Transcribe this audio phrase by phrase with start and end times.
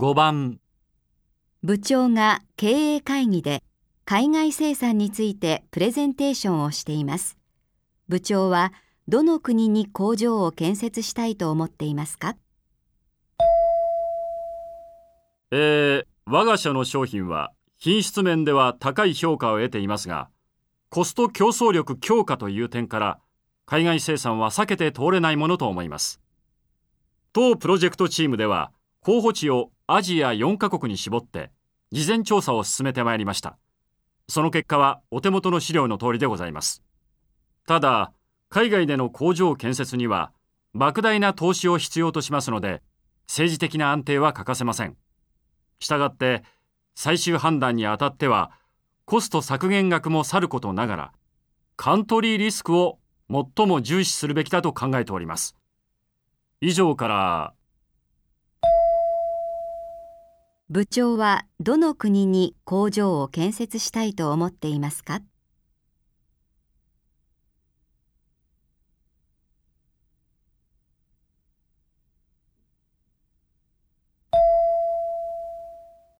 [0.00, 0.60] 5番
[1.64, 3.64] 部長が経営会議で
[4.04, 7.36] 海外生産についてプレゼンテーションをしています。
[8.06, 8.72] 部長は
[9.08, 12.36] どの国に工場を建設したいと思っていますか？
[15.50, 20.28] えー、我が社の商品は品質面では高い評価を得ていますが、
[20.90, 23.18] コスト競争力強化という点から
[23.66, 26.20] 海外生産は避けて通れないものと思います。
[27.32, 28.70] 当プロジェクトチームでは
[29.02, 31.50] 候補地をアジア4カ国に絞って
[31.92, 33.56] 事前調査を進めてまいりました。
[34.28, 36.82] その結果はお手元の資料の通りでございます。
[37.66, 38.12] ただ、
[38.50, 40.32] 海外での工場建設には
[40.74, 42.82] 莫大な投資を必要としますので、
[43.26, 44.96] 政治的な安定は欠かせません。
[45.80, 46.42] したがって、
[46.94, 48.50] 最終判断にあたっては、
[49.04, 51.12] コスト削減額もさることながら、
[51.76, 52.98] カントリーリスクを
[53.30, 55.56] 最も重視するべきだと考えております。
[56.60, 57.54] 以上から
[60.70, 65.22] 部長はどの国に工場を建設したいと思っていますか？